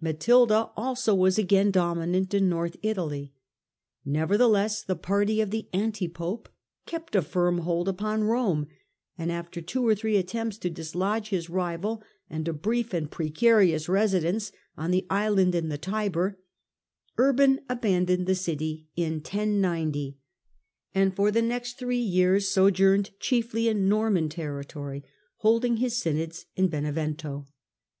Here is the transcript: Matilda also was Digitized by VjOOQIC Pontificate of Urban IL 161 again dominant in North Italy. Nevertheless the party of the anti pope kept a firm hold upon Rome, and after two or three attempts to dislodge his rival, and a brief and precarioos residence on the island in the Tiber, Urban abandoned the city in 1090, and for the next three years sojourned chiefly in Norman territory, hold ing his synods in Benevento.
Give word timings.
Matilda 0.00 0.70
also 0.76 1.14
was 1.14 1.34
Digitized 1.34 1.36
by 1.36 1.42
VjOOQIC 1.42 1.46
Pontificate 1.46 1.46
of 1.46 1.46
Urban 1.46 1.46
IL 1.46 1.46
161 1.46 1.46
again 1.46 1.70
dominant 1.70 2.34
in 2.34 2.48
North 2.48 2.76
Italy. 2.82 3.32
Nevertheless 4.04 4.82
the 4.82 4.96
party 4.96 5.40
of 5.40 5.50
the 5.52 5.68
anti 5.72 6.08
pope 6.08 6.48
kept 6.86 7.14
a 7.14 7.22
firm 7.22 7.58
hold 7.58 7.88
upon 7.88 8.24
Rome, 8.24 8.66
and 9.16 9.30
after 9.30 9.60
two 9.60 9.86
or 9.86 9.94
three 9.94 10.16
attempts 10.16 10.58
to 10.58 10.70
dislodge 10.70 11.28
his 11.28 11.48
rival, 11.48 12.02
and 12.28 12.48
a 12.48 12.52
brief 12.52 12.92
and 12.92 13.08
precarioos 13.12 13.88
residence 13.88 14.50
on 14.76 14.90
the 14.90 15.06
island 15.08 15.54
in 15.54 15.68
the 15.68 15.78
Tiber, 15.78 16.40
Urban 17.16 17.60
abandoned 17.68 18.26
the 18.26 18.34
city 18.34 18.88
in 18.96 19.20
1090, 19.22 20.18
and 20.96 21.14
for 21.14 21.30
the 21.30 21.40
next 21.40 21.78
three 21.78 21.96
years 22.00 22.48
sojourned 22.48 23.10
chiefly 23.20 23.68
in 23.68 23.88
Norman 23.88 24.28
territory, 24.28 25.04
hold 25.36 25.64
ing 25.64 25.76
his 25.76 25.96
synods 25.96 26.46
in 26.56 26.66
Benevento. 26.66 27.46